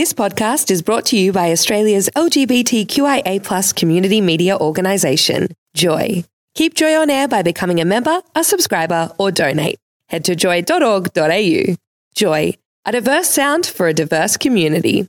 [0.00, 6.24] This podcast is brought to you by Australia's LGBTQIA plus community media organisation, Joy.
[6.54, 9.78] Keep Joy on air by becoming a member, a subscriber, or donate.
[10.06, 11.74] Head to joy.org.au.
[12.14, 12.54] Joy,
[12.86, 15.06] a diverse sound for a diverse community.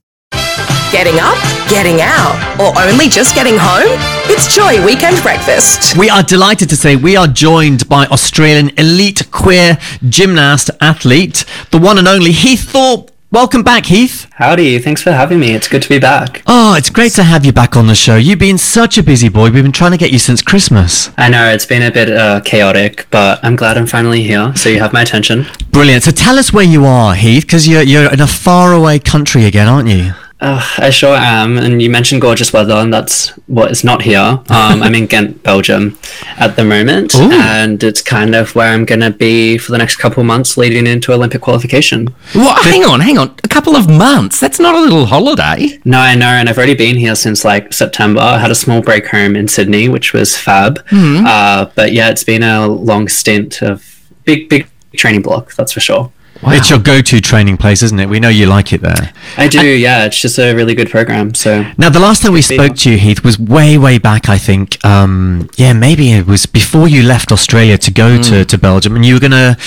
[0.92, 1.40] Getting up,
[1.70, 3.98] getting out, or only just getting home?
[4.26, 5.98] It's Joy Weekend Breakfast.
[5.98, 9.78] We are delighted to say we are joined by Australian elite queer
[10.10, 13.10] gymnast athlete, the one and only Heath Thorpe.
[13.34, 14.28] Welcome back, Heath.
[14.34, 15.54] Howdy, thanks for having me.
[15.54, 16.44] It's good to be back.
[16.48, 18.18] Oh, it's great to have you back on the show.
[18.18, 19.52] You've been such a busy boy.
[19.52, 21.12] We've been trying to get you since Christmas.
[21.18, 24.68] I know it's been a bit uh, chaotic, but I'm glad I'm finally here, so
[24.68, 25.46] you have my attention.
[25.70, 26.04] Brilliant.
[26.04, 29.70] So tell us where you are, Heath, because you're, you're in a faraway country again,
[29.70, 30.12] aren't you?
[30.42, 34.20] Uh, I sure am, and you mentioned gorgeous weather, and that's what is not here.
[34.20, 36.00] Um, I'm in Ghent, Belgium,
[36.38, 37.32] at the moment, Ooh.
[37.32, 40.58] and it's kind of where I'm going to be for the next couple of months
[40.58, 42.08] leading into Olympic qualification.
[42.34, 42.64] What?
[42.66, 43.36] Hang on, hang on.
[43.44, 44.40] A couple of months.
[44.40, 45.80] That's not a little holiday.
[45.86, 48.22] No, I know, and I've already been here since like September.
[48.22, 50.84] I had a small break home in Sydney, which was fab.
[50.92, 53.86] Uh, but yeah, it's been a long stint of
[54.26, 56.12] big, big training block, that's for sure.
[56.44, 58.10] It's your go-to training place, isn't it?
[58.10, 59.14] We know you like it there.
[59.38, 60.06] I do, yeah.
[60.06, 61.34] It's just a really good program.
[61.34, 64.38] So Now, the last time we spoke to you, Heath, was way, way back, I
[64.38, 64.84] think.
[64.86, 69.06] Um, yeah, maybe it was before you left Australia to go to, to Belgium, and
[69.06, 69.58] you were going to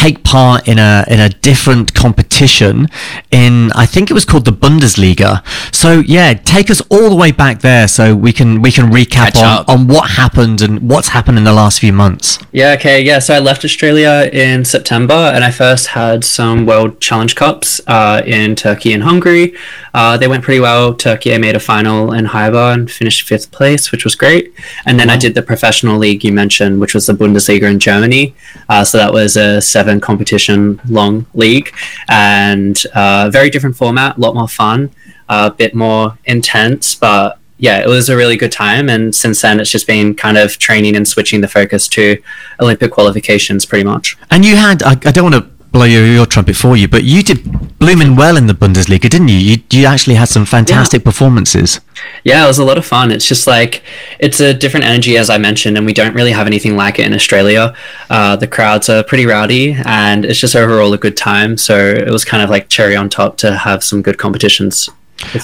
[0.00, 2.88] take part in a in a different competition
[3.30, 5.30] in I think it was called the Bundesliga.
[5.74, 9.10] So yeah, take us all the way back there so we can we can recap
[9.10, 9.68] Catch on, up.
[9.68, 12.38] on what happened and what's happened in the last few months.
[12.52, 13.18] yeah, okay, yeah.
[13.18, 18.22] So I left Australia in September, and I first had some World Challenge Cups uh,
[18.24, 19.46] in Turkey and Hungary.
[19.92, 20.94] Uh, they went pretty well.
[20.94, 24.44] Turkey, I made a final in Haifa and finished fifth place, which was great.
[24.86, 28.24] And then I did the professional league you mentioned, which was the Bundesliga in Germany.
[28.68, 31.74] Uh, so that was a seven competition long league,
[32.08, 34.90] and uh, very different format, a lot more fun,
[35.28, 38.88] a bit more intense, but yeah, it was a really good time.
[38.88, 42.20] And since then, it's just been kind of training and switching the focus to
[42.58, 44.16] Olympic qualifications pretty much.
[44.30, 47.04] And you had I, I don't want to blow your, your trumpet for you, but
[47.04, 49.36] you did blooming well in the Bundesliga, didn't you?
[49.36, 51.80] You, you actually had some fantastic performances.
[52.24, 53.10] Yeah, it was a lot of fun.
[53.10, 53.82] It's just like,
[54.18, 57.06] it's a different energy, as I mentioned, and we don't really have anything like it
[57.06, 57.74] in Australia.
[58.08, 61.56] Uh, the crowds are pretty rowdy, and it's just overall a good time.
[61.56, 64.90] So it was kind of like cherry on top to have some good competitions.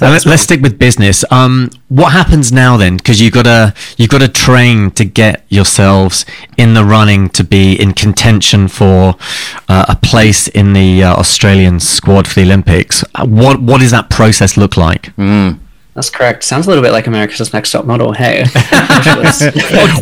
[0.00, 1.24] Let, us stick with business.
[1.30, 2.96] Um, what happens now then?
[2.96, 6.24] Because you gotta you gotta train to get yourselves
[6.56, 9.14] in the running to be in contention for
[9.68, 13.04] uh, a place in the uh, Australian squad for the Olympics.
[13.14, 15.12] Uh, What what does that process look like?
[15.96, 16.44] That's correct.
[16.44, 18.12] Sounds a little bit like America's Next Top Model.
[18.12, 18.42] Hey.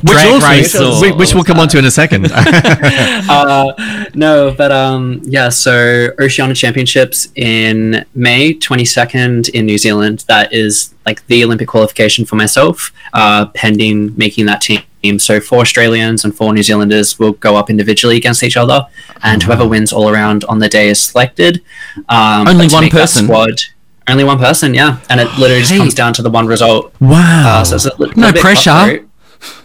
[0.03, 2.27] Which, also- which- which we'll come on to in a second.
[2.34, 3.72] uh,
[4.15, 5.49] no, but um, yeah.
[5.50, 10.25] So Oceania Championships in May 22nd in New Zealand.
[10.27, 14.82] That is like the Olympic qualification for myself, uh, pending making that team.
[15.19, 18.87] So four Australians and four New Zealanders will go up individually against each other,
[19.22, 21.62] and whoever wins all around on the day is selected.
[22.09, 23.26] Um, Only one person?
[23.26, 23.61] Squad.
[24.09, 25.79] Only one person, yeah, and it literally just Hey.
[25.79, 26.93] comes down to the one result.
[27.01, 27.61] wow.
[27.61, 28.71] Uh, so it's a No pressure.
[28.71, 29.09] cutthroat.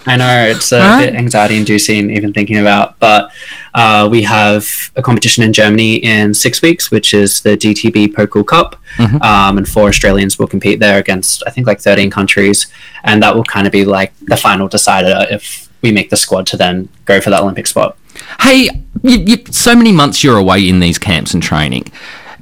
[0.06, 1.06] I know it's a Right?
[1.06, 3.30] bit anxiety inducing even thinking about, but
[3.74, 8.46] uh, we have a competition in Germany in six weeks, which is the DTB Pokal
[8.46, 9.22] Cup, Mm-hmm.
[9.22, 12.68] um, and four Australians will compete there against I think like 13 countries,
[13.04, 16.46] and that will kind of be like the final decider if we make the squad
[16.48, 17.98] to then go for that Olympic spot.
[18.42, 18.70] Hey,
[19.04, 21.86] you, you, so many months you're away in these camps and training.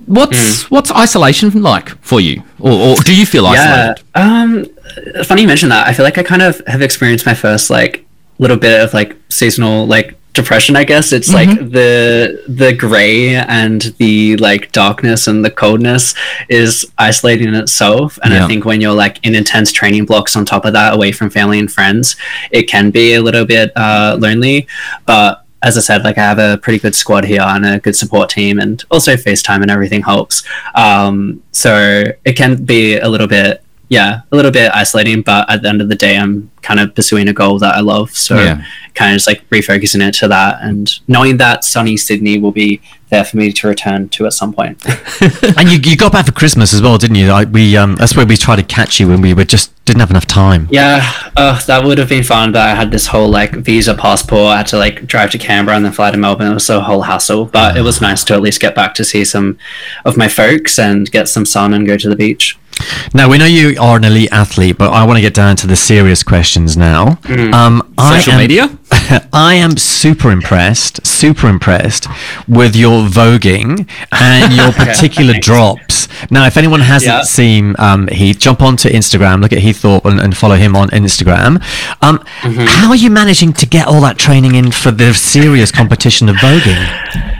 [0.07, 3.93] What's what's isolation like for you, or, or do you feel Yeah.
[3.95, 4.03] isolated?
[4.15, 5.85] Um, funny you mention that.
[5.87, 8.05] I feel like I kind of have experienced my first like
[8.39, 10.75] little bit of like seasonal like depression.
[10.77, 16.13] I guess it's like the the gray and the like darkness and the coldness
[16.47, 18.17] is isolating in itself.
[18.23, 18.45] And Yeah.
[18.45, 21.29] I think when you're like in intense training blocks on top of that, away from
[21.31, 22.15] family and friends,
[22.51, 24.67] it can be a little bit uh, lonely.
[25.05, 27.95] But as I said, like I have a pretty good squad here and a good
[27.95, 30.43] support team, and also FaceTime and everything helps.
[30.75, 35.21] Um, so it can be a little bit, yeah, a little bit isolating.
[35.21, 37.79] But at the end of the day, I'm kind of pursuing a goal that I
[37.79, 38.11] love.
[38.11, 38.63] So Yeah.
[38.93, 42.81] kind of just like refocusing it to that, and knowing that sunny Sydney will be
[43.09, 44.83] there for me to return to at some point.
[45.57, 47.31] and you, you got back for Christmas as well, didn't you?
[47.31, 50.01] Like we um, that's where we tried to catch you when we were just didn't
[50.01, 50.67] have enough time.
[50.69, 54.47] Yeah, uh, that would have been fun, but I had this whole like visa passport.
[54.47, 56.51] I had to like drive to Canberra and then fly to Melbourne.
[56.51, 59.05] It was a whole hassle, but it was nice to at least get back to
[59.05, 59.57] see some
[60.03, 62.57] of my folks and get some sun and go to the beach.
[63.13, 65.67] Now we know you are an elite athlete, but I want to get down to
[65.67, 67.19] the serious questions now.
[67.53, 68.77] Um, I Social am- media?
[69.33, 72.07] I am super impressed, super impressed
[72.47, 77.21] with your voguing and your particular drops Now, if anyone hasn't Yeah.
[77.23, 80.89] seen um, Heath, jump onto Instagram, look at Heath Thorpe, and, and follow him on
[80.89, 81.61] Instagram.
[82.01, 82.65] Um, Mm-hmm.
[82.65, 86.35] How are you managing to get all that training in for the serious competition of
[86.37, 87.36] voguing?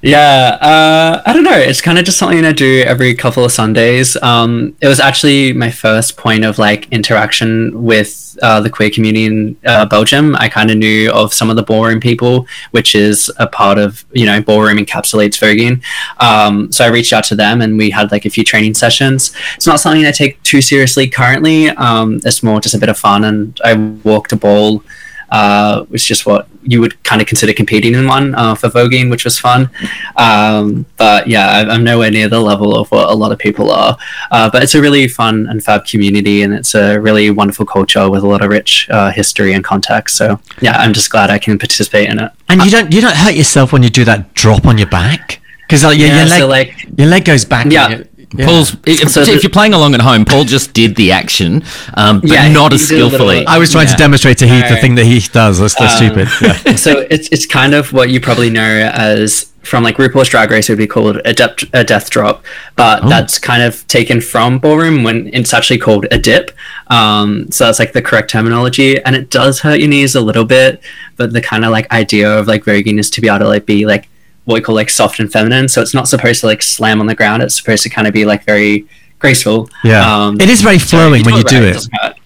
[0.00, 1.58] Yeah, uh, I don't know.
[1.58, 4.16] It's kind of just something I do every couple of Sundays.
[4.22, 9.26] Um, it was actually my first point of like interaction with uh, the queer community
[9.26, 10.36] in uh, Belgium.
[10.36, 14.04] I kind of knew of some of the ballroom people, which is a part of
[14.12, 15.82] you know ballroom encapsulates voguing.
[16.22, 19.34] Um, so I reached out to them, and we had like a few training sessions.
[19.56, 21.70] It's not something I take too seriously currently.
[21.70, 24.84] Um, it's more just a bit of fun, and I walked a ball
[25.30, 28.68] uh, which is just what you would kind of consider competing in one uh, for
[28.68, 29.70] voguing, which was fun.
[30.16, 33.70] Um, but yeah, I- I'm nowhere near the level of what a lot of people
[33.70, 33.96] are.
[34.30, 38.08] Uh, but it's a really fun and fab community, and it's a really wonderful culture
[38.10, 40.16] with a lot of rich uh, history and context.
[40.16, 42.32] So yeah, I'm just glad I can participate in it.
[42.48, 45.40] And you don't you don't hurt yourself when you do that drop on your back
[45.62, 47.66] because like, your, Yeah, your leg so, like- your leg goes back.
[47.70, 48.02] Yeah.
[48.32, 48.46] You- yeah.
[48.46, 48.76] Paul's.
[48.86, 51.62] If, So if the- you're playing along at home, Paul just did the action,
[51.94, 53.46] um, but Yeah, not as did little skillfully.
[53.46, 55.58] I was trying to demonstrate to Heath the thing that Heath does.
[55.58, 56.28] That's, that's Um, stupid.
[56.66, 56.74] Yeah.
[56.86, 60.68] so it's it's kind of what you probably know as from like RuPaul's Drag Race
[60.70, 62.42] would be called a, dep- a death drop,
[62.76, 63.08] but Oh.
[63.08, 66.52] that's kind of taken from ballroom when it's actually called a dip.
[66.86, 70.44] Um, so that's like the correct terminology, and it does hurt your knees a little
[70.46, 70.80] bit,
[71.16, 73.66] but the kind of like idea of like voguing is to be able to like
[73.66, 74.08] be like
[74.48, 75.68] what we call like soft and feminine.
[75.68, 77.42] So it's not supposed to like slam on the ground.
[77.42, 79.68] It's supposed to kind of be like very graceful.
[79.84, 80.00] Yeah.
[80.00, 82.16] Um, it is very so flowing when you do right, it.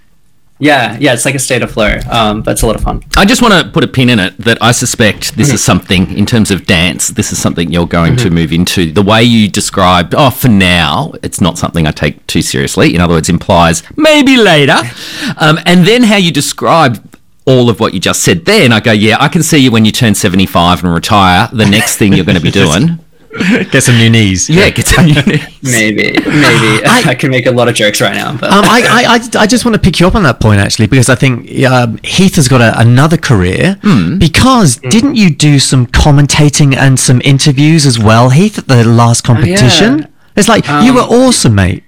[0.60, 3.02] Yeah, yeah, it's like a state of flow, um, but it's a lot of fun.
[3.16, 6.16] I just want to put a pin in it that I suspect this is something
[6.16, 7.08] in terms of dance.
[7.08, 8.92] This is something you're going to move into.
[8.92, 12.94] The way you described, oh, for now, it's not something I take too seriously.
[12.94, 14.78] In other words, implies maybe later.
[15.38, 17.11] Um, and then how you describe
[17.44, 19.84] all of what you just said then, I go, yeah, I can see you when
[19.84, 21.48] you turn 75 and retire.
[21.52, 22.98] The next thing you're going to be doing,
[23.70, 24.50] Get some new knees.
[24.50, 25.40] yeah, get some your knees.
[25.62, 26.22] Maybe, maybe
[26.86, 29.46] I, can make a lot of jokes right now, but Um, I, I, I, I
[29.46, 32.36] just want to pick you up on that point actually because I think um, Heath
[32.36, 33.78] has got a, another career
[34.18, 39.24] because didn't you do some commentating and some interviews as well, Heath, at the last
[39.24, 40.12] competition?
[40.36, 41.84] It's like you were awesome, mate.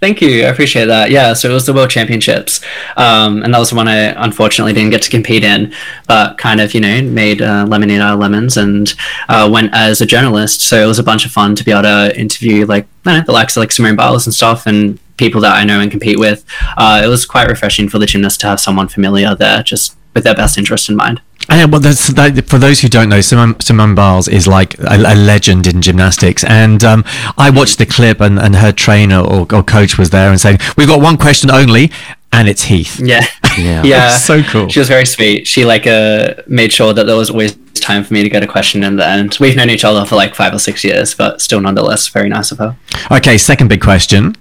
[0.00, 0.44] Thank you.
[0.44, 1.10] I appreciate that.
[1.10, 2.60] Yeah, so it was the World Championships.
[2.96, 5.74] Um, and that was the one I unfortunately didn't get to compete in,
[6.06, 8.94] but kind of, you know, made uh, lemonade out of lemons and
[9.28, 10.60] uh, went as a journalist.
[10.60, 13.32] So it was a bunch of fun to be able to interview, like, know, the
[13.32, 16.44] likes of like Simone Biles and stuff and people that I know and compete with.
[16.76, 20.24] Uh, it was quite refreshing for the gymnast to have someone familiar there, just with
[20.24, 21.20] their best interest in mind.
[21.50, 24.96] And well, that's, that, for those who don't know, Simone, Simone Biles is like a,
[24.96, 26.44] a legend in gymnastics.
[26.44, 27.04] And um,
[27.38, 30.58] I watched the clip, and, and her trainer or, or coach was there and saying,
[30.76, 31.90] "We've got one question only,
[32.32, 33.24] and it's Heath." Yeah.
[33.56, 33.82] Yeah.
[33.84, 34.16] yeah.
[34.16, 34.68] So cool.
[34.68, 35.46] She was very sweet.
[35.46, 38.46] She like uh made sure that there was always time for me to get a
[38.46, 39.36] question in the end.
[39.40, 42.52] We've known each other for like five or six years, but still nonetheless very nice
[42.52, 42.76] of her.
[43.10, 44.34] Okay, second big question.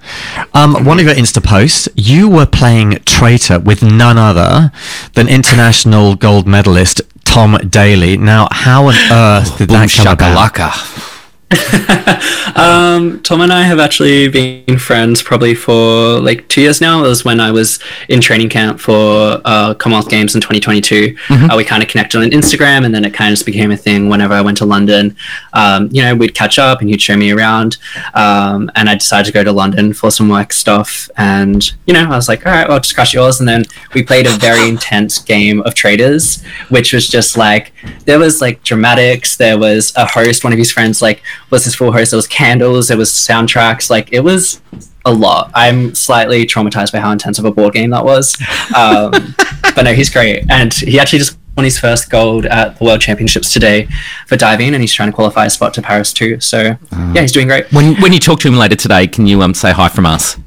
[0.54, 4.72] Um, one of your Insta posts, you were playing traitor with none other
[5.14, 8.18] than international gold medalist Tom Daley.
[8.18, 11.17] Now, how on earth did Boom that come about?
[12.58, 17.06] Um, Tom and I have actually been friends probably for like two years now.
[17.06, 17.80] It was when I was
[18.10, 21.16] in training camp for uh, Commonwealth Games in 2022.
[21.30, 23.78] Uh, we kind of connected on Instagram, and then it kind of just became a
[23.78, 24.10] thing.
[24.10, 25.16] Whenever I went to London,
[25.54, 27.78] um, you know, we'd catch up, and he'd show me around.
[28.16, 32.06] Um, and I decided to go to London for some work stuff, and you know,
[32.06, 33.40] I was like, all right, well, I'll just crush yours.
[33.40, 37.72] And then we played a very intense game of traitors, which was just like
[38.06, 39.38] there was like dramatics.
[39.38, 42.12] There was a host, one of his friends, like was his full host.
[42.12, 42.88] There was candles.
[42.88, 43.90] There was soundtracks.
[43.90, 44.62] Like it was
[45.06, 45.52] a lot.
[45.54, 48.38] I'm slightly traumatized by how intense of a board game that was.
[48.76, 49.12] Um,
[49.76, 53.02] but no, he's great, and he actually just won his first gold at the World
[53.02, 53.88] Championships today
[54.28, 56.40] for diving, and he's trying to qualify a spot to Paris too.
[56.40, 57.72] So yeah, he's doing great.
[57.72, 60.38] When, when you talk to him later today, can you um, say hi from us?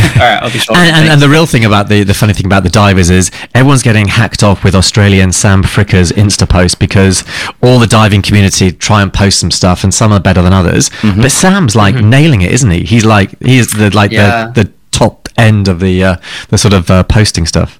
[0.00, 0.76] All right, I'll be sure.
[0.76, 3.30] And, and, and the real thing about the, the funny thing about the divers is
[3.54, 7.24] everyone's getting hacked off with Australian Sam Fricker's Insta post because
[7.62, 10.90] all the diving community try and post some stuff and some are better than others.
[11.02, 12.84] But Sam's like nailing it, isn't he?
[12.84, 14.48] He's like he's the like Yeah.
[14.54, 16.16] the, the top end of the uh,
[16.48, 17.78] the sort of uh, posting stuff.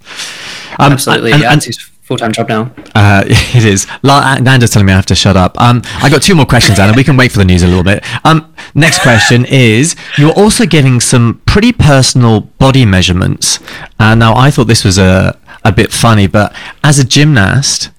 [0.78, 1.62] Um, Absolutely, and- yeah, and-
[2.10, 2.62] full time job now.
[2.96, 3.86] uh, it is.
[4.02, 5.58] La- Nanda's telling me I have to shut up.
[5.60, 6.92] Um, I got two more questions, Anna.
[6.92, 8.04] We can wait for the news a little bit.
[8.26, 13.60] Um, next question is: You're also giving some pretty personal body measurements.
[14.00, 16.52] Uh, now, I thought this was a a bit funny, but
[16.82, 17.90] as a gymnast,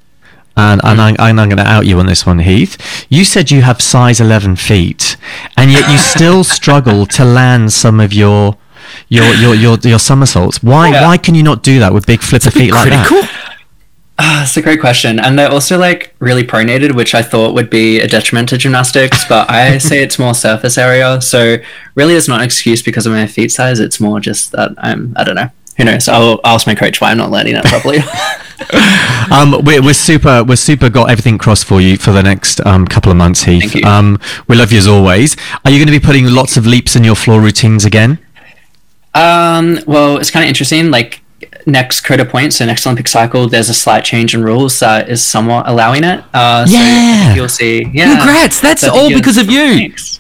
[0.58, 3.06] and, and, I, and I'm going to out you on this one, Heath.
[3.08, 5.15] You said you have size 11 feet,
[5.56, 8.58] and yet you still struggle to land some of your
[9.08, 10.62] your your your, your somersaults.
[10.62, 11.06] Why Yeah.
[11.06, 13.08] why can you not do that with big flipper feet like that?
[14.22, 14.40] Critical.
[14.40, 15.20] That's a great question.
[15.20, 19.25] And they're also like really pronated, which I thought would be a detriment to gymnastics,
[19.28, 21.22] but I say it's more surface area.
[21.22, 21.58] So
[21.96, 23.80] really it's not an excuse because of my feet size.
[23.80, 25.50] It's more just that I'm, I don't know.
[25.78, 26.08] Who knows?
[26.08, 28.00] I'll ask my coach why I'm not learning it properly.
[29.32, 30.44] um, we're, we're super.
[30.44, 30.90] We're super.
[30.90, 33.84] Got everything crossed for you for the next um, couple of months, Heath.
[33.86, 35.36] Um, we love you as always.
[35.66, 38.20] Are you going to be putting lots of leaps in your floor routines again?
[39.13, 40.92] Um, well, it's kind of interesting.
[40.92, 41.21] Like
[41.65, 45.10] next Code of Point, so next Olympic cycle, there's a slight change in rules that
[45.10, 46.24] is somewhat allowing it.
[46.34, 47.34] Uh, so Yeah.
[47.36, 47.86] you'll see.
[47.94, 48.60] Yeah, Congrats!
[48.62, 49.75] That's So all because of you.
[49.77, 50.20] Thanks.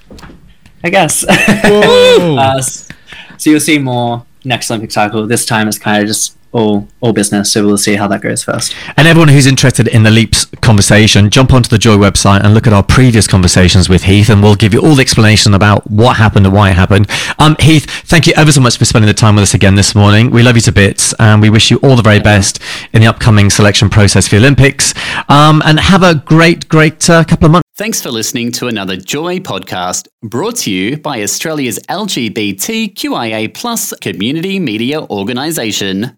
[0.83, 1.23] I guess.
[1.27, 5.27] uh, so you'll see more next Olympic cycle.
[5.27, 7.51] This time it's kind of just all all business.
[7.51, 8.75] So we'll see how that goes first.
[8.97, 12.67] And everyone who's interested in the leaps conversation, jump onto the Joy website and look
[12.67, 16.17] at our previous conversations with Heath, and we'll give you all the explanation about what
[16.17, 17.09] happened and why it happened.
[17.39, 19.95] Um, Heath, thank you ever so much for spending the time with us again this
[19.95, 20.29] morning.
[20.31, 22.59] We love you to bits, and we wish you all the very best
[22.93, 24.93] in the upcoming selection process for the Olympics.
[25.29, 27.67] Um, and have a great, great uh, couple of months.
[27.75, 34.59] Thanks for listening to another Joy podcast brought to you by Australia's LGBTQIA plus community
[34.59, 36.17] media organisation,